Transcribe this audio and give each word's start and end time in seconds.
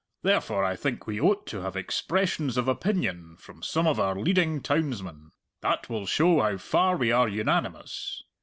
Therefore 0.23 0.63
I 0.63 0.75
think 0.75 1.05
we 1.05 1.19
oat 1.19 1.45
to 1.45 1.61
have 1.61 1.75
expressions 1.75 2.57
of 2.57 2.67
opinion 2.67 3.35
from 3.37 3.61
some 3.61 3.85
of 3.85 3.99
our 3.99 4.15
leading 4.15 4.59
townsmen. 4.59 5.29
That 5.61 5.91
will 5.91 6.07
show 6.07 6.41
how 6.41 6.57
far 6.57 6.97
we 6.97 7.11
are 7.11 7.29
unanimous. 7.29 8.23